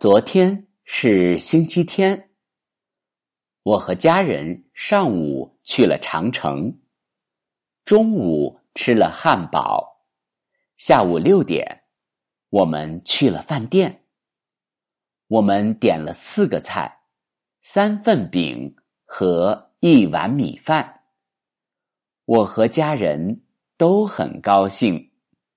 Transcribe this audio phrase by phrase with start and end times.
[0.00, 2.30] 昨天是星期天。
[3.62, 6.80] 我和家人上午去了长城。
[7.84, 10.06] 中午吃了汉堡。
[10.78, 11.82] 下午六点
[12.48, 14.06] 我们去了饭店。
[15.26, 17.02] 我们点了四个菜
[17.60, 21.02] 三份饼和一碗米饭。
[22.24, 23.42] 我和家人
[23.76, 25.09] 都很高兴。